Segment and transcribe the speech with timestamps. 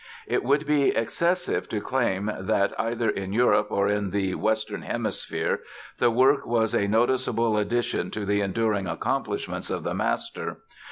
[0.25, 5.59] It would be excessive to claim that, either in Europe or in the western hemisphere,
[5.99, 10.57] the work was a noticeable addition to the enduring accomplishments of the master.